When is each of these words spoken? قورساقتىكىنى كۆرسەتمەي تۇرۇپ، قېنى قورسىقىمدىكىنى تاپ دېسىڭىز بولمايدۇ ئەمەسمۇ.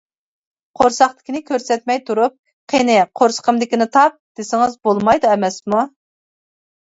قورساقتىكىنى 0.79 1.41
كۆرسەتمەي 1.49 1.99
تۇرۇپ، 2.07 2.35
قېنى 2.73 2.95
قورسىقىمدىكىنى 3.21 3.87
تاپ 3.97 4.15
دېسىڭىز 4.41 4.75
بولمايدۇ 4.89 5.33
ئەمەسمۇ. 5.35 5.85